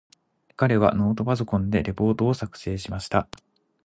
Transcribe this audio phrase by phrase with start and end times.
[0.55, 3.29] 彼はノートパソコンでレポートを作成しました。